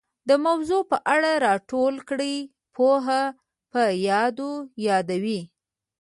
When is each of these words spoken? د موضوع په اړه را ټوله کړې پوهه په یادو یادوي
د 0.29 0.31
موضوع 0.45 0.81
په 0.91 0.97
اړه 1.15 1.31
را 1.45 1.53
ټوله 1.69 1.99
کړې 2.09 2.35
پوهه 2.75 3.21
په 3.71 3.81
یادو 4.09 4.51
یادوي 4.87 5.41